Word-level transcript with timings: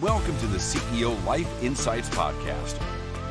Welcome 0.00 0.38
to 0.38 0.46
the 0.46 0.58
CEO 0.58 1.26
Life 1.26 1.48
Insights 1.60 2.08
Podcast. 2.10 2.80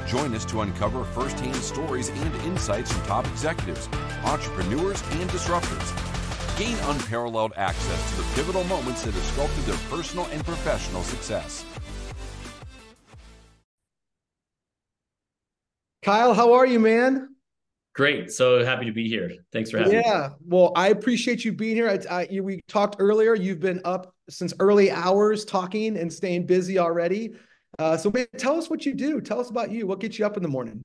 Join 0.06 0.36
us 0.36 0.44
to 0.44 0.60
uncover 0.64 1.06
firsthand 1.06 1.56
stories 1.56 2.10
and 2.10 2.36
insights 2.42 2.92
from 2.92 3.04
top 3.04 3.26
executives, 3.28 3.88
entrepreneurs, 4.26 5.02
and 5.12 5.30
disruptors. 5.30 6.60
Gain 6.60 6.76
unparalleled 6.90 7.54
access 7.56 8.12
to 8.12 8.18
the 8.18 8.28
pivotal 8.36 8.66
moments 8.66 9.04
that 9.04 9.14
have 9.14 9.24
sculpted 9.24 9.64
their 9.64 9.78
personal 9.90 10.26
and 10.26 10.44
professional 10.44 11.04
success. 11.04 11.64
Kyle, 16.04 16.34
how 16.34 16.52
are 16.52 16.66
you, 16.66 16.82
man? 16.82 17.34
Great. 17.96 18.30
So 18.30 18.66
happy 18.66 18.84
to 18.84 18.92
be 18.92 19.08
here. 19.08 19.32
Thanks 19.54 19.72
for 19.72 19.78
having 19.78 19.94
yeah. 19.94 20.00
me. 20.00 20.06
Yeah. 20.06 20.30
Well, 20.46 20.74
I 20.76 20.90
appreciate 20.90 21.46
you 21.46 21.54
being 21.54 21.78
here. 21.78 21.88
I, 21.88 22.28
I, 22.30 22.42
we 22.42 22.60
talked 22.68 22.98
earlier. 23.00 23.36
You've 23.36 23.62
been 23.62 23.80
up 23.86 24.14
since 24.30 24.54
early 24.60 24.92
hours 24.92 25.46
talking 25.46 25.98
and 25.98 26.12
staying 26.12 26.46
busy 26.46 26.80
already. 26.80 27.34
Uh, 27.80 27.98
so 27.98 28.12
tell 28.38 28.58
us 28.58 28.70
what 28.70 28.86
you 28.86 28.94
do. 28.94 29.22
Tell 29.22 29.40
us 29.40 29.50
about 29.50 29.72
you. 29.72 29.88
What 29.88 30.00
gets 30.00 30.18
you 30.18 30.26
up 30.26 30.38
in 30.38 30.44
the 30.44 30.50
morning? 30.50 30.82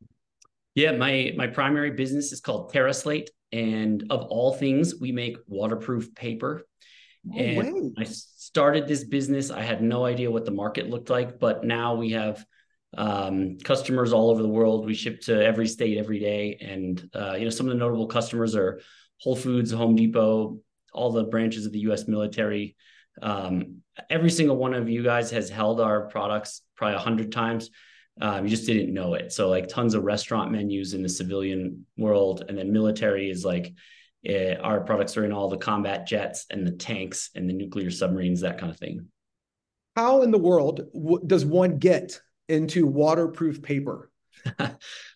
Yeah, 0.74 0.92
my 0.92 1.32
my 1.36 1.46
primary 1.46 1.90
business 1.90 2.32
is 2.32 2.40
called 2.40 2.72
TerraSlate, 2.72 3.28
and 3.52 4.04
of 4.10 4.22
all 4.22 4.54
things, 4.54 4.94
we 4.98 5.12
make 5.12 5.36
waterproof 5.46 6.14
paper. 6.14 6.62
Oh, 7.30 7.38
and 7.38 7.94
I 7.98 8.04
started 8.04 8.88
this 8.88 9.04
business. 9.04 9.50
I 9.50 9.62
had 9.62 9.82
no 9.82 10.04
idea 10.04 10.30
what 10.30 10.44
the 10.44 10.50
market 10.50 10.88
looked 10.88 11.10
like, 11.10 11.38
but 11.38 11.64
now 11.64 11.94
we 11.94 12.10
have 12.10 12.44
um, 12.96 13.58
customers 13.58 14.12
all 14.12 14.30
over 14.30 14.42
the 14.42 14.48
world. 14.48 14.86
We 14.86 14.94
ship 14.94 15.20
to 15.22 15.44
every 15.44 15.68
state 15.68 15.98
every 15.98 16.18
day, 16.18 16.58
and 16.60 17.08
uh, 17.14 17.34
you 17.34 17.44
know 17.44 17.50
some 17.50 17.66
of 17.66 17.72
the 17.72 17.78
notable 17.78 18.06
customers 18.06 18.56
are 18.56 18.80
Whole 19.20 19.36
Foods, 19.36 19.70
Home 19.72 19.94
Depot, 19.94 20.58
all 20.92 21.12
the 21.12 21.24
branches 21.24 21.66
of 21.66 21.72
the 21.72 21.80
U.S. 21.80 22.08
military. 22.08 22.76
Um, 23.20 23.82
every 24.08 24.30
single 24.30 24.56
one 24.56 24.74
of 24.74 24.88
you 24.88 25.02
guys 25.02 25.30
has 25.30 25.50
held 25.50 25.80
our 25.80 26.08
products 26.08 26.62
probably 26.76 26.96
a 26.96 27.00
hundred 27.00 27.32
times. 27.32 27.70
Um, 28.20 28.44
you 28.44 28.50
just 28.50 28.66
didn't 28.66 28.92
know 28.92 29.14
it. 29.14 29.32
So 29.32 29.48
like 29.48 29.68
tons 29.68 29.94
of 29.94 30.04
restaurant 30.04 30.52
menus 30.52 30.94
in 30.94 31.02
the 31.02 31.08
civilian 31.08 31.86
world, 31.96 32.44
and 32.48 32.56
then 32.56 32.72
military 32.72 33.30
is 33.30 33.44
like 33.44 33.74
uh, 34.28 34.54
our 34.62 34.80
products 34.82 35.16
are 35.16 35.24
in 35.24 35.32
all 35.32 35.48
the 35.48 35.56
combat 35.56 36.06
jets 36.06 36.46
and 36.50 36.66
the 36.66 36.72
tanks 36.72 37.30
and 37.34 37.48
the 37.48 37.54
nuclear 37.54 37.90
submarines, 37.90 38.42
that 38.42 38.58
kind 38.58 38.70
of 38.70 38.78
thing. 38.78 39.08
How 39.96 40.22
in 40.22 40.30
the 40.30 40.38
world 40.38 40.82
w- 40.94 41.22
does 41.26 41.44
one 41.44 41.78
get 41.78 42.20
into 42.48 42.86
waterproof 42.86 43.62
paper? 43.62 44.10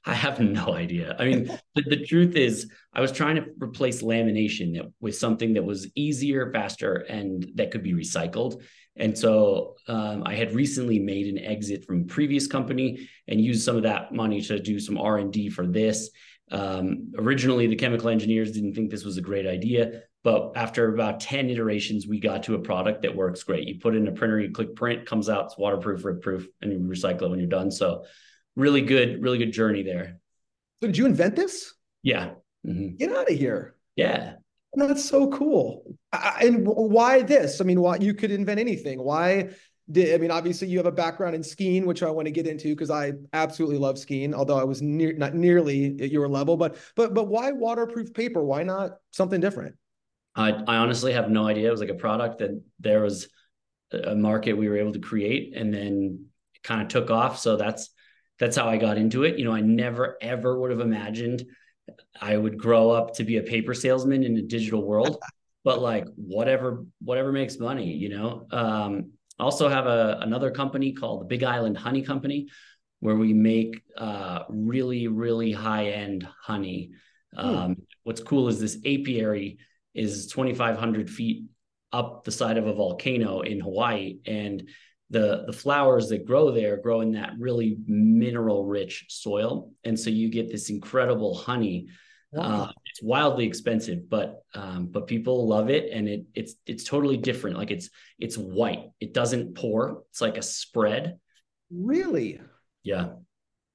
I 0.05 0.14
have 0.14 0.41
no 0.41 0.75
idea. 0.75 1.17
I 1.19 1.25
mean, 1.25 1.59
the, 1.75 1.83
the, 1.83 2.05
truth 2.05 2.36
is, 2.36 2.70
I 2.92 3.00
was 3.00 3.12
trying 3.12 3.36
to 3.36 3.47
replace 3.61 4.03
lamination 4.03 4.92
with 5.00 5.17
something 5.17 5.55
that 5.55 5.64
was 5.64 5.89
easier, 5.95 6.53
faster, 6.53 6.95
and 6.95 7.47
that 7.55 7.70
could 7.70 7.83
be 7.83 7.92
recycled. 7.92 8.62
And 8.97 9.17
so 9.17 9.77
um, 9.89 10.22
I 10.25 10.34
had 10.34 10.55
recently 10.55 10.98
made 10.98 11.27
an 11.27 11.39
exit 11.39 11.84
from 11.84 12.06
previous 12.06 12.47
company 12.47 13.09
and 13.28 13.41
used 13.41 13.64
some 13.64 13.77
of 13.77 13.83
that 13.83 14.12
money 14.12 14.41
to 14.42 14.59
do 14.59 14.78
some 14.78 14.97
R 14.97 15.19
and 15.19 15.33
D 15.33 15.50
for 15.50 15.67
this. 15.67 16.11
Um, 16.50 17.12
originally, 17.19 17.67
the 17.67 17.77
chemical 17.77 18.09
engineers 18.09 18.53
didn't 18.53 18.75
think 18.75 18.91
this 18.91 19.05
was 19.05 19.17
a 19.17 19.22
great 19.22 19.47
idea, 19.47 20.03
but 20.22 20.53
after 20.55 20.94
about 20.94 21.20
10 21.20 21.50
iterations, 21.50 22.06
we 22.06 22.20
got 22.20 22.44
to 22.44 22.55
a 22.55 22.59
product 22.59 23.03
that 23.03 23.14
works 23.14 23.42
great. 23.42 23.67
You 23.67 23.81
put 23.81 23.97
in 23.97 24.09
a 24.09 24.12
printer, 24.12 24.41
you 24.41 24.53
click 24.53 24.77
print, 24.77 25.06
comes 25.06 25.28
out, 25.28 25.47
it's 25.47 25.59
waterproof, 25.59 26.05
rip 26.05 26.22
proof, 26.22 26.47
and 26.62 26.72
you 26.72 26.78
recycle 26.78 27.22
it 27.22 27.31
when 27.31 27.41
you're 27.41 27.48
done. 27.48 27.70
So 27.70 28.05
really 28.57 28.81
good, 28.81 29.23
really 29.23 29.39
good 29.39 29.53
journey 29.53 29.83
there. 29.83 30.19
So 30.81 30.89
did 30.89 30.97
you 30.97 31.07
invent 31.07 31.37
this? 31.37 31.73
Yeah. 32.03 32.31
Mm-hmm. 32.67 32.97
Get 32.97 33.12
out 33.12 33.31
of 33.31 33.37
here. 33.37 33.77
Yeah. 33.95 34.35
That's 34.75 35.05
so 35.05 35.31
cool. 35.31 35.97
I, 36.12 36.43
and 36.43 36.67
why 36.67 37.23
this? 37.23 37.61
I 37.61 37.65
mean, 37.65 37.81
why 37.81 37.97
you 37.97 38.12
could 38.12 38.31
invent 38.31 38.61
anything? 38.61 39.03
Why 39.03 39.51
did 39.91 40.15
I 40.15 40.19
mean? 40.19 40.31
Obviously, 40.31 40.69
you 40.69 40.77
have 40.77 40.87
a 40.87 40.93
background 40.93 41.34
in 41.34 41.43
skiing, 41.43 41.87
which 41.87 42.03
I 42.03 42.11
want 42.11 42.27
to 42.27 42.33
get 42.33 42.47
into 42.47 42.69
because 42.69 42.91
I 42.91 43.12
absolutely 43.33 43.79
love 43.79 43.99
skiing. 43.99 44.34
Although 44.34 44.59
I 44.59 44.65
was 44.65 44.83
near, 44.83 45.15
not 45.15 45.34
nearly 45.34 45.97
at 46.01 46.11
your 46.11 46.29
level, 46.29 46.59
but 46.59 46.77
but 46.95 47.15
but 47.15 47.29
why 47.29 47.53
waterproof 47.53 48.12
paper? 48.12 48.44
Why 48.44 48.65
not 48.65 48.97
something 49.12 49.41
different? 49.41 49.77
I 50.34 50.50
I 50.53 50.77
honestly 50.77 51.12
have 51.15 51.31
no 51.31 51.47
idea. 51.47 51.69
It 51.69 51.71
was 51.71 51.81
like 51.81 51.88
a 51.88 51.94
product 51.94 52.38
that 52.38 52.61
there 52.81 53.00
was 53.00 53.28
a 53.93 54.15
market 54.15 54.55
we 54.55 54.69
were 54.69 54.77
able 54.77 54.93
to 54.93 54.99
create, 54.99 55.56
and 55.56 55.73
then 55.73 56.27
it 56.55 56.62
kind 56.62 56.83
of 56.83 56.88
took 56.88 57.11
off. 57.11 57.38
So 57.38 57.56
that's 57.56 57.91
that's 58.39 58.57
how 58.57 58.69
I 58.69 58.77
got 58.77 58.99
into 58.99 59.25
it. 59.25 59.39
You 59.39 59.45
know, 59.45 59.53
I 59.53 59.61
never 59.61 60.17
ever 60.21 60.59
would 60.59 60.71
have 60.71 60.81
imagined 60.81 61.45
I 62.21 62.37
would 62.37 62.59
grow 62.59 62.91
up 62.91 63.15
to 63.15 63.25
be 63.25 63.37
a 63.37 63.43
paper 63.43 63.75
salesman 63.75 64.25
in 64.25 64.37
a 64.37 64.43
digital 64.43 64.85
world, 64.85 65.19
but 65.65 65.81
like 65.81 66.07
whatever 66.17 66.85
whatever 67.01 67.33
makes 67.33 67.59
money, 67.59 67.93
you 67.93 68.09
know. 68.09 68.47
Um, 68.51 69.13
also 69.39 69.69
have 69.69 69.87
a 69.87 70.19
another 70.23 70.51
company 70.51 70.93
called 70.93 71.23
the 71.23 71.27
Big 71.27 71.45
Island 71.45 71.77
Honey 71.77 72.03
Company, 72.03 72.49
where 73.01 73.17
we 73.17 73.33
make 73.33 73.83
uh, 73.97 74.45
really 74.49 75.09
really 75.09 75.53
high 75.53 75.89
end 75.89 76.27
honey. 76.43 76.91
Hmm. 77.35 77.41
Um, 77.41 77.77
what's 78.05 78.23
cool 78.23 78.49
is 78.49 78.61
this 78.61 78.79
apiary 78.85 79.59
is 79.95 80.27
2,500 80.29 81.11
feet 81.11 81.45
up 81.93 82.25
the 82.25 82.33
side 82.33 82.59
of 82.59 82.67
a 82.67 82.73
volcano 82.75 83.41
in 83.41 83.61
Hawaii, 83.61 84.19
and 84.27 84.69
the 85.11 85.44
the 85.47 85.53
flowers 85.53 86.09
that 86.09 86.27
grow 86.27 86.50
there 86.50 86.77
grow 86.77 87.00
in 87.00 87.12
that 87.12 87.34
really 87.39 87.78
mineral 87.87 88.65
rich 88.65 89.06
soil. 89.09 89.72
And 89.84 89.99
so 89.99 90.11
you 90.11 90.28
get 90.31 90.50
this 90.50 90.71
incredible 90.71 91.34
honey. 91.34 91.89
Wow. 92.33 92.43
uh, 92.43 92.72
it's 92.87 93.00
wildly 93.00 93.47
expensive 93.47 94.11
but 94.11 94.43
um, 94.53 94.89
but 94.89 95.06
people 95.06 95.47
love 95.47 95.71
it 95.71 95.91
and 95.93 96.09
it 96.09 96.25
it's 96.34 96.55
it's 96.67 96.84
totally 96.84 97.17
different. 97.17 97.56
Like 97.56 97.71
it's 97.71 97.89
it's 98.19 98.37
white. 98.37 98.91
It 99.00 99.15
doesn't 99.15 99.55
pour. 99.55 100.03
It's 100.11 100.21
like 100.21 100.37
a 100.37 100.43
spread. 100.43 101.19
Really? 101.71 102.41
Yeah. 102.83 103.11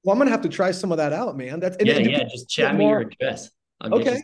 Well 0.04 0.14
i'm 0.14 0.18
gonna 0.18 0.30
have 0.30 0.42
to 0.42 0.48
try 0.48 0.72
some 0.72 0.92
of 0.92 0.98
that 0.98 1.12
out 1.12 1.36
man. 1.36 1.60
That's 1.60 1.76
yeah 1.82 1.98
yeah. 1.98 2.24
just 2.24 2.50
chat 2.50 2.74
me 2.74 2.84
more... 2.84 3.00
your 3.00 3.10
address. 3.10 3.50
I'll 3.80 3.94
okay. 3.94 4.22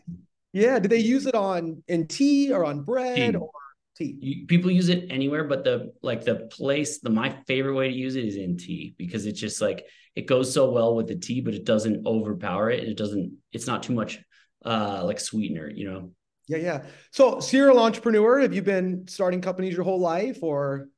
yeah. 0.52 0.78
Do 0.78 0.88
they 0.88 0.98
use 0.98 1.26
it 1.26 1.34
on 1.34 1.82
in 1.88 2.06
tea 2.06 2.52
or 2.52 2.64
on 2.66 2.82
bread 2.82 3.32
tea. 3.32 3.36
or 3.38 3.50
tea. 3.98 4.16
You, 4.20 4.47
people 4.47 4.70
use 4.70 4.88
it 4.88 5.06
anywhere, 5.10 5.44
but 5.44 5.64
the 5.64 5.92
like 6.03 6.25
the 6.25 6.48
place, 6.50 7.00
the 7.00 7.10
my 7.10 7.36
favorite 7.47 7.75
way 7.75 7.88
to 7.88 7.94
use 7.94 8.16
it 8.16 8.25
is 8.25 8.36
in 8.36 8.56
tea 8.56 8.94
because 8.97 9.26
it's 9.26 9.41
just 9.41 9.60
like 9.60 9.86
it 10.14 10.26
goes 10.26 10.53
so 10.53 10.70
well 10.70 10.94
with 10.94 11.09
the 11.09 11.16
tea, 11.16 11.41
but 11.41 11.54
it 11.54 11.64
doesn't 11.64 12.06
overpower 12.06 12.70
it. 12.70 12.81
And 12.81 12.88
it 12.88 12.97
doesn't, 12.97 13.37
it's 13.53 13.66
not 13.66 13.82
too 13.82 13.92
much 13.92 14.19
uh 14.64 15.03
like 15.04 15.20
sweetener, 15.20 15.70
you 15.70 15.91
know. 15.91 16.12
Yeah, 16.48 16.58
yeah. 16.58 16.87
So 17.12 17.41
serial 17.41 17.78
entrepreneur, 17.78 18.41
have 18.41 18.54
you 18.54 18.62
been 18.62 19.06
starting 19.06 19.41
companies 19.41 19.75
your 19.75 19.84
whole 19.84 20.00
life 20.00 20.38
or 20.42 20.88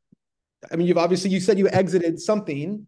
I 0.70 0.76
mean, 0.76 0.86
you've 0.86 0.98
obviously 0.98 1.30
you 1.30 1.40
said 1.40 1.58
you 1.58 1.68
exited 1.68 2.20
something. 2.20 2.86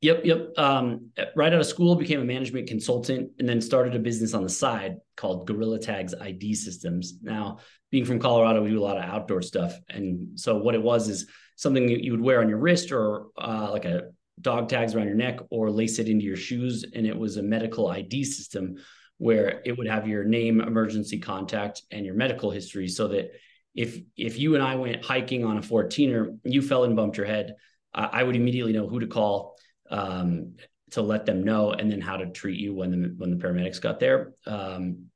Yep, 0.00 0.24
yep. 0.24 0.56
Um, 0.56 1.10
right 1.34 1.52
out 1.52 1.60
of 1.60 1.66
school, 1.66 1.96
became 1.96 2.20
a 2.20 2.24
management 2.24 2.68
consultant, 2.68 3.32
and 3.38 3.48
then 3.48 3.60
started 3.60 3.96
a 3.96 3.98
business 3.98 4.32
on 4.32 4.44
the 4.44 4.48
side 4.48 4.98
called 5.16 5.46
Gorilla 5.48 5.80
Tags 5.80 6.14
ID 6.14 6.54
Systems. 6.54 7.14
Now, 7.20 7.58
being 7.90 8.04
from 8.04 8.20
Colorado, 8.20 8.62
we 8.62 8.70
do 8.70 8.80
a 8.80 8.84
lot 8.84 8.96
of 8.96 9.02
outdoor 9.02 9.42
stuff, 9.42 9.74
and 9.88 10.38
so 10.38 10.58
what 10.58 10.76
it 10.76 10.82
was 10.82 11.08
is 11.08 11.26
something 11.56 11.88
you 11.88 12.12
would 12.12 12.20
wear 12.20 12.40
on 12.40 12.48
your 12.48 12.58
wrist 12.58 12.92
or 12.92 13.26
uh, 13.36 13.70
like 13.72 13.84
a 13.84 14.10
dog 14.40 14.68
tags 14.68 14.94
around 14.94 15.08
your 15.08 15.16
neck 15.16 15.40
or 15.50 15.68
lace 15.68 15.98
it 15.98 16.08
into 16.08 16.24
your 16.24 16.36
shoes, 16.36 16.84
and 16.94 17.04
it 17.04 17.18
was 17.18 17.36
a 17.36 17.42
medical 17.42 17.88
ID 17.88 18.22
system 18.22 18.76
where 19.16 19.62
it 19.64 19.76
would 19.76 19.88
have 19.88 20.06
your 20.06 20.22
name, 20.22 20.60
emergency 20.60 21.18
contact, 21.18 21.82
and 21.90 22.06
your 22.06 22.14
medical 22.14 22.52
history, 22.52 22.86
so 22.86 23.08
that 23.08 23.32
if 23.74 23.98
if 24.16 24.38
you 24.38 24.54
and 24.54 24.62
I 24.62 24.76
went 24.76 25.04
hiking 25.04 25.44
on 25.44 25.58
a 25.58 25.62
14er, 25.62 26.38
you 26.44 26.62
fell 26.62 26.84
and 26.84 26.94
bumped 26.94 27.16
your 27.16 27.26
head, 27.26 27.56
I 27.92 28.22
would 28.22 28.36
immediately 28.36 28.72
know 28.72 28.86
who 28.86 29.00
to 29.00 29.08
call 29.08 29.56
um, 29.90 30.54
to 30.90 31.02
let 31.02 31.26
them 31.26 31.44
know, 31.44 31.72
and 31.72 31.90
then 31.90 32.00
how 32.00 32.16
to 32.16 32.26
treat 32.26 32.58
you 32.58 32.74
when 32.74 32.90
the 32.90 33.14
when 33.16 33.30
the 33.30 33.36
paramedics 33.36 33.80
got 33.80 34.00
there. 34.00 34.32
Um, 34.46 35.06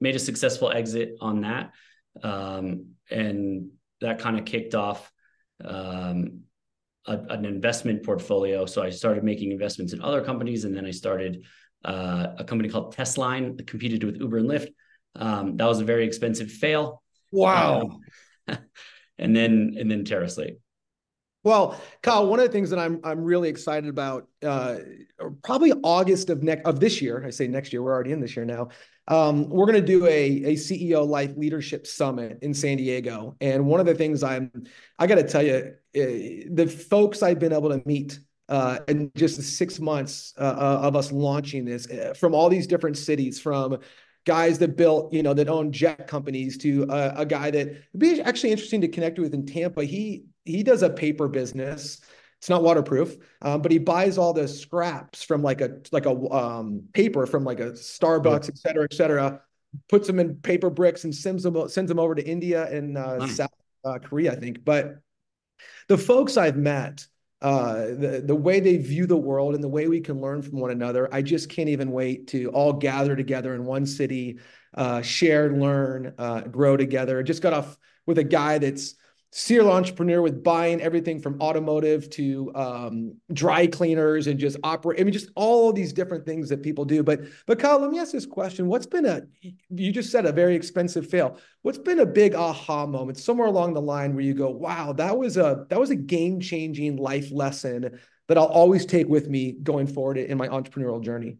made 0.00 0.16
a 0.16 0.20
successful 0.20 0.70
exit 0.70 1.16
on 1.20 1.42
that, 1.42 1.72
um, 2.22 2.92
and 3.10 3.70
that 4.00 4.20
kind 4.20 4.38
of 4.38 4.44
kicked 4.44 4.74
off 4.74 5.10
um, 5.64 6.42
a, 7.06 7.18
an 7.30 7.44
investment 7.44 8.04
portfolio. 8.04 8.66
So 8.66 8.82
I 8.82 8.90
started 8.90 9.24
making 9.24 9.52
investments 9.52 9.92
in 9.92 10.02
other 10.02 10.22
companies, 10.22 10.64
and 10.64 10.76
then 10.76 10.86
I 10.86 10.92
started 10.92 11.44
uh, 11.84 12.28
a 12.38 12.44
company 12.44 12.68
called 12.68 12.94
Testline 12.94 13.56
that 13.56 13.66
competed 13.66 14.04
with 14.04 14.16
Uber 14.16 14.38
and 14.38 14.48
Lyft. 14.48 14.68
Um, 15.16 15.56
that 15.56 15.66
was 15.66 15.80
a 15.80 15.84
very 15.84 16.06
expensive 16.06 16.50
fail. 16.50 17.02
Wow. 17.30 18.00
and 18.46 19.36
then 19.36 19.76
and 19.78 19.90
then 19.90 20.04
TerraSlate. 20.04 20.58
Well, 21.44 21.80
Kyle, 22.02 22.26
one 22.26 22.40
of 22.40 22.46
the 22.46 22.52
things 22.52 22.70
that 22.70 22.78
I'm 22.78 23.00
I'm 23.04 23.22
really 23.22 23.48
excited 23.48 23.88
about, 23.88 24.26
uh, 24.42 24.76
probably 25.44 25.72
August 25.84 26.30
of 26.30 26.42
next 26.42 26.66
of 26.66 26.80
this 26.80 27.00
year. 27.00 27.24
I 27.24 27.30
say 27.30 27.46
next 27.46 27.72
year. 27.72 27.82
We're 27.82 27.92
already 27.92 28.12
in 28.12 28.20
this 28.20 28.36
year 28.36 28.44
now. 28.44 28.68
Um, 29.06 29.48
we're 29.48 29.66
going 29.66 29.80
to 29.80 29.86
do 29.86 30.06
a 30.06 30.26
a 30.44 30.54
CEO 30.54 31.06
Life 31.06 31.36
Leadership 31.36 31.86
Summit 31.86 32.38
in 32.42 32.52
San 32.52 32.76
Diego, 32.76 33.36
and 33.40 33.66
one 33.66 33.78
of 33.78 33.86
the 33.86 33.94
things 33.94 34.22
I'm 34.22 34.50
I 34.98 35.06
got 35.06 35.14
to 35.14 35.22
tell 35.22 35.42
you, 35.42 35.74
uh, 35.96 36.54
the 36.54 36.66
folks 36.66 37.22
I've 37.22 37.38
been 37.38 37.52
able 37.52 37.70
to 37.70 37.82
meet 37.86 38.18
uh, 38.48 38.80
in 38.88 39.12
just 39.14 39.36
the 39.36 39.42
six 39.42 39.78
months 39.78 40.34
uh, 40.38 40.42
uh 40.42 40.80
of 40.82 40.96
us 40.96 41.12
launching 41.12 41.64
this 41.64 41.88
uh, 41.88 42.14
from 42.18 42.34
all 42.34 42.48
these 42.48 42.66
different 42.66 42.96
cities, 42.96 43.40
from 43.40 43.78
guys 44.26 44.58
that 44.58 44.76
built, 44.76 45.12
you 45.12 45.22
know, 45.22 45.32
that 45.32 45.48
own 45.48 45.72
jet 45.72 46.06
companies 46.06 46.58
to 46.58 46.84
a, 46.90 47.20
a 47.20 47.26
guy 47.26 47.50
that 47.50 47.68
would 47.92 48.00
be 48.00 48.20
actually 48.20 48.50
interesting 48.50 48.80
to 48.80 48.88
connect 48.88 49.18
with 49.18 49.32
in 49.32 49.46
Tampa. 49.46 49.84
He 49.84 50.24
he 50.48 50.62
does 50.62 50.82
a 50.82 50.90
paper 50.90 51.28
business 51.28 52.00
It's 52.38 52.48
not 52.48 52.62
waterproof, 52.62 53.16
um, 53.42 53.62
but 53.62 53.72
he 53.72 53.78
buys 53.78 54.16
all 54.16 54.32
the 54.32 54.46
scraps 54.46 55.24
from 55.24 55.42
like 55.42 55.60
a 55.60 55.80
like 55.90 56.06
a 56.06 56.14
um, 56.32 56.84
paper 56.92 57.26
from 57.26 57.44
like 57.44 57.58
a 57.58 57.72
Starbucks, 57.72 58.48
et 58.48 58.58
cetera, 58.58 58.84
et 58.84 58.94
cetera. 58.94 59.42
Puts 59.88 60.06
them 60.06 60.18
in 60.20 60.36
paper 60.36 60.70
bricks 60.70 61.04
and 61.04 61.14
sends 61.14 61.42
them 61.42 61.68
sends 61.68 61.88
them 61.88 61.98
over 61.98 62.14
to 62.14 62.24
India 62.24 62.70
and 62.70 62.96
uh. 62.96 63.26
South 63.26 63.50
uh, 63.84 63.98
Korea, 63.98 64.32
I 64.32 64.36
think. 64.36 64.64
But 64.64 65.00
the 65.88 65.98
folks 65.98 66.36
I've 66.36 66.56
met, 66.56 67.06
uh, 67.42 67.74
the 67.98 68.22
the 68.24 68.36
way 68.36 68.60
they 68.60 68.76
view 68.76 69.06
the 69.06 69.16
world 69.16 69.54
and 69.54 69.62
the 69.62 69.68
way 69.68 69.88
we 69.88 70.00
can 70.00 70.20
learn 70.20 70.42
from 70.42 70.60
one 70.60 70.70
another, 70.70 71.12
I 71.12 71.22
just 71.22 71.50
can't 71.50 71.68
even 71.68 71.90
wait 71.90 72.28
to 72.28 72.50
all 72.50 72.72
gather 72.72 73.16
together 73.16 73.54
in 73.54 73.64
one 73.64 73.84
city, 73.84 74.38
uh, 74.74 75.02
share, 75.02 75.52
learn, 75.52 76.14
uh, 76.18 76.42
grow 76.42 76.76
together. 76.76 77.18
I 77.18 77.22
Just 77.22 77.42
got 77.42 77.52
off 77.52 77.76
with 78.06 78.18
a 78.18 78.24
guy 78.24 78.58
that's 78.58 78.94
serial 79.30 79.70
entrepreneur 79.70 80.22
with 80.22 80.42
buying 80.42 80.80
everything 80.80 81.20
from 81.20 81.40
automotive 81.40 82.08
to 82.08 82.50
um, 82.54 83.14
dry 83.32 83.66
cleaners 83.66 84.26
and 84.26 84.38
just 84.38 84.56
operate. 84.62 84.98
I 85.00 85.04
mean, 85.04 85.12
just 85.12 85.30
all 85.34 85.72
these 85.72 85.92
different 85.92 86.24
things 86.24 86.48
that 86.48 86.62
people 86.62 86.84
do. 86.84 87.02
But 87.02 87.20
but 87.46 87.58
Kyle, 87.58 87.78
let 87.78 87.90
me 87.90 87.98
ask 87.98 88.12
this 88.12 88.26
question: 88.26 88.68
What's 88.68 88.86
been 88.86 89.06
a 89.06 89.22
you 89.42 89.92
just 89.92 90.10
said 90.10 90.24
a 90.24 90.32
very 90.32 90.54
expensive 90.54 91.08
fail? 91.08 91.38
What's 91.62 91.78
been 91.78 92.00
a 92.00 92.06
big 92.06 92.34
aha 92.34 92.86
moment 92.86 93.18
somewhere 93.18 93.48
along 93.48 93.74
the 93.74 93.82
line 93.82 94.14
where 94.14 94.24
you 94.24 94.34
go, 94.34 94.50
wow, 94.50 94.92
that 94.94 95.18
was 95.18 95.36
a 95.36 95.66
that 95.68 95.78
was 95.78 95.90
a 95.90 95.96
game 95.96 96.40
changing 96.40 96.96
life 96.96 97.30
lesson 97.30 98.00
that 98.28 98.38
I'll 98.38 98.44
always 98.44 98.86
take 98.86 99.08
with 99.08 99.28
me 99.28 99.52
going 99.52 99.86
forward 99.86 100.18
in 100.18 100.38
my 100.38 100.48
entrepreneurial 100.48 101.02
journey? 101.02 101.36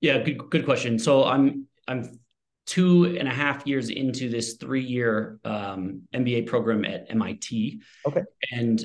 Yeah, 0.00 0.22
good 0.22 0.38
good 0.50 0.64
question. 0.64 0.98
So 0.98 1.24
I'm 1.24 1.66
I'm 1.86 2.18
two 2.66 3.16
and 3.18 3.28
a 3.28 3.32
half 3.32 3.66
years 3.66 3.90
into 3.90 4.28
this 4.28 4.54
three 4.54 4.84
year 4.84 5.38
um, 5.44 6.02
MBA 6.14 6.46
program 6.46 6.84
at 6.84 7.10
MIT. 7.10 7.82
Okay. 8.06 8.22
And 8.52 8.82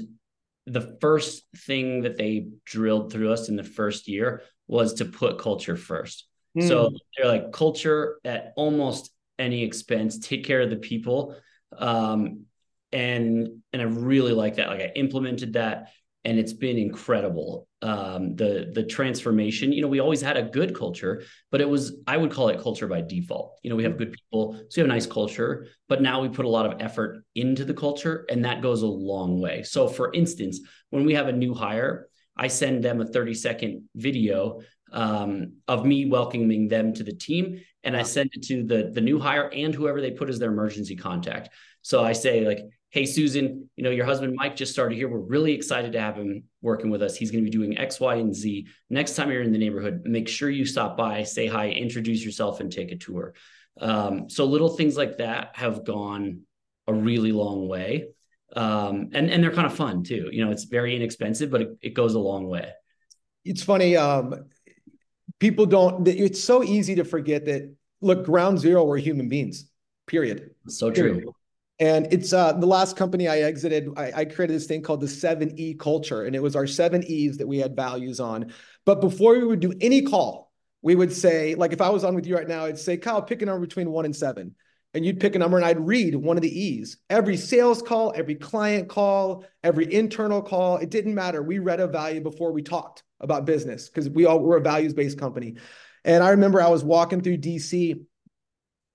the 0.65 0.97
first 1.01 1.43
thing 1.55 2.01
that 2.01 2.17
they 2.17 2.47
drilled 2.65 3.11
through 3.11 3.31
us 3.31 3.49
in 3.49 3.55
the 3.55 3.63
first 3.63 4.07
year 4.07 4.43
was 4.67 4.95
to 4.95 5.05
put 5.05 5.39
culture 5.39 5.77
first. 5.77 6.27
Mm. 6.57 6.67
So 6.67 6.91
they're 7.17 7.27
like 7.27 7.51
culture 7.51 8.19
at 8.23 8.53
almost 8.55 9.11
any 9.37 9.63
expense, 9.63 10.19
take 10.19 10.45
care 10.45 10.61
of 10.61 10.69
the 10.69 10.75
people. 10.75 11.35
Um, 11.77 12.45
and 12.91 13.61
and 13.71 13.81
I 13.81 13.85
really 13.85 14.33
like 14.33 14.55
that. 14.55 14.67
Like 14.67 14.81
I 14.81 14.91
implemented 14.95 15.53
that 15.53 15.91
and 16.25 16.37
it's 16.37 16.53
been 16.53 16.77
incredible. 16.77 17.67
Um, 17.81 18.35
the 18.35 18.71
the 18.73 18.83
transformation. 18.83 19.71
You 19.71 19.81
know, 19.81 19.87
we 19.87 20.01
always 20.01 20.21
had 20.21 20.35
a 20.35 20.43
good 20.43 20.75
culture, 20.75 21.23
but 21.49 21.61
it 21.61 21.69
was 21.69 21.95
I 22.07 22.17
would 22.17 22.29
call 22.29 22.49
it 22.49 22.59
culture 22.61 22.87
by 22.87 22.99
default. 22.99 23.57
You 23.63 23.69
know, 23.69 23.77
we 23.77 23.83
have 23.83 23.97
good 23.97 24.11
people, 24.11 24.55
so 24.67 24.67
we 24.75 24.81
have 24.81 24.89
a 24.89 24.93
nice 24.93 25.07
culture, 25.07 25.67
but 25.87 26.01
now 26.01 26.19
we 26.19 26.27
put 26.27 26.43
a 26.43 26.49
lot 26.49 26.65
of 26.65 26.81
effort 26.81 27.23
into 27.35 27.63
the 27.63 27.73
culture, 27.73 28.25
and 28.29 28.43
that 28.43 28.61
goes 28.61 28.81
a 28.81 28.87
long 28.87 29.39
way. 29.39 29.63
So, 29.63 29.87
for 29.87 30.11
instance, 30.13 30.59
when 30.89 31.05
we 31.05 31.13
have 31.13 31.29
a 31.29 31.31
new 31.31 31.53
hire, 31.53 32.09
I 32.35 32.47
send 32.47 32.83
them 32.83 32.99
a 32.99 33.05
30 33.05 33.33
second 33.33 33.89
video 33.95 34.59
um, 34.91 35.53
of 35.67 35.85
me 35.85 36.05
welcoming 36.05 36.67
them 36.67 36.93
to 36.93 37.03
the 37.03 37.13
team, 37.13 37.61
and 37.83 37.95
I 37.95 38.03
send 38.03 38.31
it 38.33 38.43
to 38.43 38.63
the 38.63 38.91
the 38.93 39.01
new 39.01 39.19
hire 39.19 39.49
and 39.53 39.73
whoever 39.73 40.01
they 40.01 40.11
put 40.11 40.29
as 40.29 40.39
their 40.39 40.51
emergency 40.51 40.95
contact. 40.95 41.49
So 41.81 42.03
I 42.03 42.13
say 42.13 42.45
like, 42.45 42.59
hey 42.91 43.05
susan 43.05 43.69
you 43.75 43.83
know 43.83 43.91
your 43.91 44.05
husband 44.05 44.33
mike 44.35 44.55
just 44.55 44.73
started 44.73 44.95
here. 44.95 45.07
We're 45.07 45.19
really 45.19 45.53
excited 45.53 45.93
to 45.93 46.01
have 46.01 46.15
him 46.15 46.43
working 46.61 46.89
with 46.89 47.01
us. 47.01 47.15
He's 47.15 47.31
going 47.31 47.43
to 47.43 47.49
be 47.49 47.55
doing 47.55 47.77
x 47.77 47.99
y 47.99 48.15
and 48.15 48.35
z. 48.35 48.67
Next 48.89 49.15
time 49.15 49.31
you're 49.31 49.43
in 49.43 49.51
the 49.51 49.59
neighborhood 49.59 50.01
make 50.05 50.27
sure 50.27 50.49
you 50.49 50.65
stop 50.65 50.97
by 50.97 51.23
say 51.23 51.47
hi 51.47 51.69
introduce 51.69 52.23
yourself 52.23 52.59
and 52.59 52.71
take 52.71 52.91
a 52.91 52.97
tour. 52.97 53.33
Um, 53.79 54.29
so 54.29 54.45
little 54.45 54.69
things 54.69 54.97
like 54.97 55.17
that 55.19 55.51
have 55.53 55.85
gone 55.85 56.41
a 56.87 56.93
really 56.93 57.31
long 57.31 57.67
way. 57.67 58.09
Um, 58.55 59.09
and 59.13 59.29
and 59.29 59.43
they're 59.43 59.53
kind 59.53 59.67
of 59.67 59.75
fun 59.75 60.03
too. 60.03 60.29
You 60.31 60.43
know 60.45 60.51
it's 60.51 60.63
very 60.63 60.95
inexpensive 60.95 61.51
but 61.51 61.61
it, 61.61 61.77
it 61.81 61.93
goes 61.93 62.15
a 62.15 62.19
long 62.19 62.47
way. 62.47 62.71
It's 63.45 63.63
funny 63.63 63.95
um, 63.95 64.49
people 65.39 65.65
don't 65.65 66.07
it's 66.07 66.43
so 66.43 66.63
easy 66.63 66.95
to 66.95 67.03
forget 67.03 67.45
that 67.45 67.73
look 68.01 68.25
ground 68.25 68.59
zero 68.59 68.83
we're 68.83 68.97
human 68.97 69.29
beings 69.29 69.69
period 70.07 70.51
so 70.67 70.91
true 70.91 71.13
period. 71.13 71.29
And 71.81 72.11
it's 72.11 72.33
uh, 72.33 72.51
the 72.51 72.67
last 72.67 72.97
company 72.97 73.29
I 73.29 73.37
exited. 73.39 73.87
I, 73.95 74.11
I, 74.13 74.25
created 74.25 74.53
this 74.53 74.65
thing 74.65 74.81
called 74.81 74.99
the 74.99 75.07
seven 75.07 75.57
E 75.57 75.73
culture, 75.73 76.23
and 76.23 76.35
it 76.35 76.43
was 76.43 76.53
our 76.57 76.67
seven 76.67 77.05
E's 77.05 77.37
that 77.37 77.47
we 77.47 77.57
had 77.57 77.73
values 77.73 78.19
on. 78.19 78.51
But 78.85 78.99
before 78.99 79.37
we 79.37 79.45
would 79.45 79.61
do 79.61 79.73
any 79.79 80.01
call, 80.01 80.51
we 80.81 80.95
would 80.95 81.13
say, 81.13 81.55
like 81.55 81.71
if 81.71 81.79
I 81.79 81.87
was 81.89 82.03
on 82.03 82.15
with 82.15 82.25
you 82.25 82.35
right 82.35 82.47
now, 82.47 82.65
I'd 82.65 82.77
say, 82.77 82.97
Kyle, 82.97 83.21
pick 83.21 83.41
a 83.41 83.45
number 83.45 83.65
between 83.65 83.91
one 83.91 84.03
and 84.03 84.13
seven. 84.13 84.55
And 84.93 85.05
you'd 85.05 85.19
pick 85.19 85.35
a 85.35 85.39
number 85.39 85.57
and 85.57 85.65
I'd 85.65 85.85
read 85.85 86.15
one 86.15 86.35
of 86.35 86.41
the 86.41 86.59
E's. 86.59 86.97
Every 87.09 87.37
sales 87.37 87.81
call, 87.81 88.11
every 88.15 88.35
client 88.35 88.89
call, 88.89 89.45
every 89.63 89.93
internal 89.93 90.41
call, 90.41 90.77
it 90.77 90.89
didn't 90.89 91.13
matter. 91.13 91.43
We 91.43 91.59
read 91.59 91.79
a 91.79 91.87
value 91.87 92.21
before 92.21 92.51
we 92.51 92.63
talked 92.63 93.03
about 93.19 93.45
business 93.45 93.87
because 93.87 94.09
we 94.09 94.25
all 94.25 94.39
were 94.39 94.57
a 94.57 94.61
values 94.61 94.93
based 94.93 95.19
company. 95.19 95.57
And 96.03 96.23
I 96.23 96.31
remember 96.31 96.61
I 96.61 96.69
was 96.69 96.83
walking 96.83 97.21
through 97.21 97.37
DC 97.37 98.03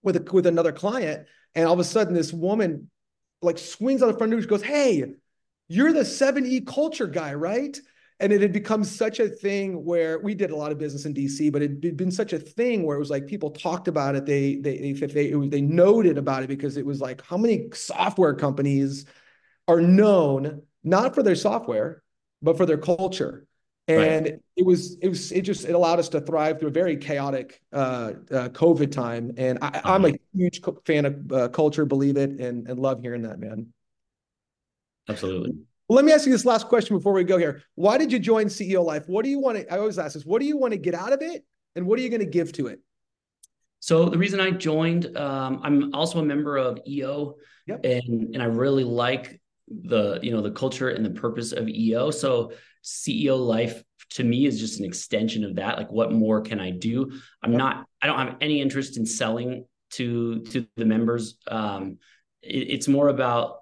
with 0.02 0.16
a, 0.16 0.32
with 0.32 0.46
another 0.46 0.72
client 0.72 1.26
and 1.54 1.66
all 1.66 1.74
of 1.74 1.80
a 1.80 1.84
sudden, 1.84 2.14
this 2.14 2.32
woman 2.32 2.90
like 3.42 3.58
swings 3.58 4.02
on 4.02 4.10
the 4.10 4.18
front 4.18 4.32
door. 4.32 4.40
She 4.40 4.48
goes, 4.48 4.62
Hey, 4.62 5.04
you're 5.68 5.92
the 5.92 6.00
7E 6.00 6.66
culture 6.66 7.06
guy, 7.06 7.34
right? 7.34 7.78
And 8.20 8.32
it 8.32 8.40
had 8.40 8.52
become 8.52 8.84
such 8.84 9.18
a 9.18 9.28
thing 9.28 9.84
where 9.84 10.20
we 10.20 10.34
did 10.34 10.50
a 10.50 10.56
lot 10.56 10.70
of 10.70 10.78
business 10.78 11.04
in 11.04 11.12
DC, 11.12 11.50
but 11.50 11.62
it 11.62 11.84
had 11.84 11.96
been 11.96 12.12
such 12.12 12.32
a 12.32 12.38
thing 12.38 12.84
where 12.84 12.96
it 12.96 13.00
was 13.00 13.10
like 13.10 13.26
people 13.26 13.50
talked 13.50 13.88
about 13.88 14.14
it. 14.14 14.24
They 14.24 14.56
they 14.56 14.92
they 14.92 15.06
they, 15.06 15.34
was, 15.34 15.50
they 15.50 15.60
noted 15.60 16.16
about 16.16 16.44
it 16.44 16.48
because 16.48 16.76
it 16.76 16.86
was 16.86 17.00
like 17.00 17.22
how 17.22 17.36
many 17.36 17.68
software 17.72 18.34
companies 18.34 19.04
are 19.66 19.80
known 19.80 20.62
not 20.84 21.14
for 21.14 21.22
their 21.22 21.34
software, 21.34 22.02
but 22.40 22.56
for 22.56 22.66
their 22.66 22.78
culture 22.78 23.46
and 23.86 24.24
right. 24.24 24.40
it 24.56 24.64
was 24.64 24.96
it 25.02 25.08
was 25.08 25.30
it 25.30 25.42
just 25.42 25.66
it 25.66 25.74
allowed 25.74 25.98
us 25.98 26.08
to 26.10 26.20
thrive 26.20 26.58
through 26.58 26.68
a 26.68 26.72
very 26.72 26.96
chaotic 26.96 27.60
uh, 27.72 28.12
uh, 28.30 28.48
COVID 28.48 28.90
time. 28.90 29.32
And 29.36 29.58
I, 29.60 29.80
am 29.84 30.04
a 30.04 30.08
uh-huh. 30.08 30.16
huge 30.34 30.62
fan 30.86 31.04
of 31.04 31.32
uh, 31.32 31.48
culture, 31.48 31.84
believe 31.84 32.16
it, 32.16 32.30
and 32.40 32.66
and 32.66 32.78
love 32.78 33.02
hearing 33.02 33.22
that, 33.22 33.38
man. 33.38 33.72
Absolutely. 35.08 35.58
Let 35.94 36.04
me 36.04 36.10
ask 36.10 36.26
you 36.26 36.32
this 36.32 36.44
last 36.44 36.66
question 36.66 36.96
before 36.96 37.12
we 37.12 37.22
go 37.22 37.38
here. 37.38 37.62
Why 37.76 37.98
did 37.98 38.10
you 38.10 38.18
join 38.18 38.46
CEO 38.46 38.84
Life? 38.84 39.04
What 39.06 39.24
do 39.24 39.30
you 39.30 39.38
want 39.38 39.58
to? 39.58 39.72
I 39.72 39.78
always 39.78 39.96
ask 39.96 40.14
this. 40.14 40.26
What 40.26 40.40
do 40.40 40.46
you 40.46 40.56
want 40.56 40.72
to 40.72 40.76
get 40.76 40.92
out 40.92 41.12
of 41.12 41.22
it, 41.22 41.44
and 41.76 41.86
what 41.86 42.00
are 42.00 42.02
you 42.02 42.08
going 42.08 42.18
to 42.18 42.26
give 42.26 42.52
to 42.54 42.66
it? 42.66 42.80
So 43.78 44.08
the 44.08 44.18
reason 44.18 44.40
I 44.40 44.50
joined, 44.50 45.16
um, 45.16 45.60
I'm 45.62 45.94
also 45.94 46.18
a 46.18 46.24
member 46.24 46.56
of 46.56 46.80
EO, 46.84 47.36
yep. 47.68 47.84
and 47.84 48.34
and 48.34 48.42
I 48.42 48.46
really 48.46 48.82
like 48.82 49.40
the 49.68 50.18
you 50.20 50.32
know 50.32 50.42
the 50.42 50.50
culture 50.50 50.88
and 50.88 51.04
the 51.06 51.10
purpose 51.10 51.52
of 51.52 51.68
EO. 51.68 52.10
So 52.10 52.54
CEO 52.82 53.38
life 53.38 53.84
to 54.10 54.24
me 54.24 54.46
is 54.46 54.58
just 54.58 54.80
an 54.80 54.86
extension 54.86 55.44
of 55.44 55.54
that. 55.56 55.78
Like, 55.78 55.92
what 55.92 56.10
more 56.10 56.40
can 56.40 56.58
I 56.58 56.70
do? 56.70 57.12
I'm 57.40 57.56
not. 57.56 57.86
I 58.02 58.08
don't 58.08 58.18
have 58.18 58.36
any 58.40 58.60
interest 58.60 58.96
in 58.96 59.06
selling 59.06 59.64
to 59.92 60.40
to 60.46 60.66
the 60.74 60.86
members. 60.86 61.36
Um, 61.46 61.98
it, 62.42 62.72
it's 62.72 62.88
more 62.88 63.10
about 63.10 63.58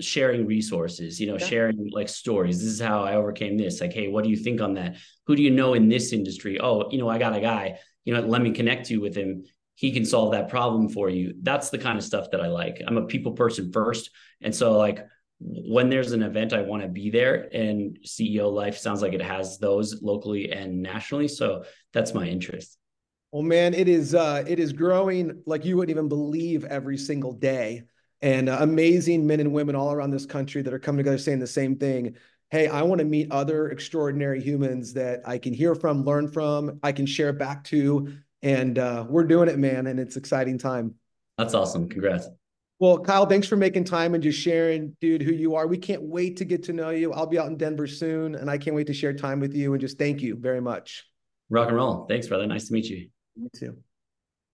sharing 0.00 0.46
resources 0.46 1.20
you 1.20 1.26
know 1.26 1.38
yeah. 1.38 1.46
sharing 1.46 1.90
like 1.92 2.08
stories 2.08 2.58
this 2.58 2.68
is 2.68 2.80
how 2.80 3.02
i 3.02 3.14
overcame 3.14 3.56
this 3.56 3.80
like 3.80 3.92
hey 3.92 4.08
what 4.08 4.24
do 4.24 4.30
you 4.30 4.36
think 4.36 4.60
on 4.60 4.74
that 4.74 4.96
who 5.26 5.34
do 5.34 5.42
you 5.42 5.50
know 5.50 5.74
in 5.74 5.88
this 5.88 6.12
industry 6.12 6.60
oh 6.60 6.88
you 6.90 6.98
know 6.98 7.08
i 7.08 7.18
got 7.18 7.34
a 7.34 7.40
guy 7.40 7.78
you 8.04 8.14
know 8.14 8.20
let 8.20 8.42
me 8.42 8.50
connect 8.50 8.90
you 8.90 9.00
with 9.00 9.14
him 9.14 9.44
he 9.74 9.92
can 9.92 10.04
solve 10.04 10.32
that 10.32 10.48
problem 10.48 10.88
for 10.88 11.08
you 11.08 11.34
that's 11.42 11.70
the 11.70 11.78
kind 11.78 11.98
of 11.98 12.04
stuff 12.04 12.30
that 12.30 12.40
i 12.40 12.46
like 12.46 12.82
i'm 12.86 12.96
a 12.96 13.06
people 13.06 13.32
person 13.32 13.72
first 13.72 14.10
and 14.42 14.54
so 14.54 14.76
like 14.76 15.06
when 15.38 15.90
there's 15.90 16.12
an 16.12 16.22
event, 16.22 16.52
I 16.52 16.62
want 16.62 16.82
to 16.82 16.88
be 16.88 17.10
there. 17.10 17.48
And 17.52 17.98
CEO 18.04 18.52
Life 18.52 18.78
sounds 18.78 19.02
like 19.02 19.12
it 19.12 19.22
has 19.22 19.58
those 19.58 20.02
locally 20.02 20.52
and 20.52 20.82
nationally. 20.82 21.28
So 21.28 21.64
that's 21.92 22.14
my 22.14 22.26
interest. 22.26 22.78
Well, 23.32 23.42
man, 23.42 23.74
it 23.74 23.88
is 23.88 24.14
uh, 24.14 24.44
it 24.46 24.58
is 24.58 24.72
growing 24.72 25.42
like 25.46 25.64
you 25.64 25.76
wouldn't 25.76 25.90
even 25.90 26.08
believe 26.08 26.64
every 26.64 26.96
single 26.96 27.32
day. 27.32 27.82
And 28.22 28.48
uh, 28.48 28.58
amazing 28.60 29.26
men 29.26 29.40
and 29.40 29.52
women 29.52 29.76
all 29.76 29.92
around 29.92 30.10
this 30.10 30.26
country 30.26 30.62
that 30.62 30.72
are 30.72 30.78
coming 30.78 30.98
together 30.98 31.18
saying 31.18 31.38
the 31.38 31.46
same 31.46 31.76
thing. 31.76 32.16
Hey, 32.50 32.68
I 32.68 32.82
want 32.82 33.00
to 33.00 33.04
meet 33.04 33.30
other 33.30 33.68
extraordinary 33.70 34.40
humans 34.40 34.94
that 34.94 35.20
I 35.26 35.38
can 35.38 35.52
hear 35.52 35.74
from, 35.74 36.04
learn 36.04 36.28
from, 36.28 36.78
I 36.82 36.92
can 36.92 37.04
share 37.04 37.32
back 37.32 37.64
to. 37.64 38.16
And 38.42 38.78
uh, 38.78 39.04
we're 39.08 39.24
doing 39.24 39.48
it, 39.48 39.58
man. 39.58 39.86
And 39.86 39.98
it's 39.98 40.16
exciting 40.16 40.56
time. 40.56 40.94
That's 41.38 41.54
awesome. 41.54 41.88
Congrats. 41.88 42.28
Well, 42.78 42.98
Kyle, 42.98 43.26
thanks 43.26 43.48
for 43.48 43.56
making 43.56 43.84
time 43.84 44.14
and 44.14 44.22
just 44.22 44.38
sharing, 44.38 44.94
dude, 45.00 45.22
who 45.22 45.32
you 45.32 45.54
are. 45.54 45.66
We 45.66 45.78
can't 45.78 46.02
wait 46.02 46.36
to 46.36 46.44
get 46.44 46.62
to 46.64 46.74
know 46.74 46.90
you. 46.90 47.12
I'll 47.12 47.26
be 47.26 47.38
out 47.38 47.46
in 47.46 47.56
Denver 47.56 47.86
soon, 47.86 48.34
and 48.34 48.50
I 48.50 48.58
can't 48.58 48.76
wait 48.76 48.86
to 48.88 48.94
share 48.94 49.14
time 49.14 49.40
with 49.40 49.54
you. 49.54 49.72
And 49.72 49.80
just 49.80 49.98
thank 49.98 50.20
you 50.20 50.36
very 50.36 50.60
much. 50.60 51.06
Rock 51.48 51.68
and 51.68 51.76
roll. 51.76 52.06
Thanks, 52.06 52.26
brother. 52.26 52.46
Nice 52.46 52.68
to 52.68 52.74
meet 52.74 52.84
you. 52.86 53.08
You 53.34 53.48
too. 53.56 53.78